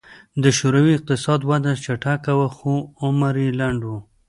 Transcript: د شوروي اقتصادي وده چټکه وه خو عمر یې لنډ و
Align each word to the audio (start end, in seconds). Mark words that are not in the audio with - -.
د 0.43 0.45
شوروي 0.57 0.91
اقتصادي 0.95 1.45
وده 1.51 1.71
چټکه 1.85 2.33
وه 2.39 2.49
خو 2.57 2.73
عمر 3.03 3.33
یې 3.43 3.49
لنډ 3.59 3.81
و 3.87 3.91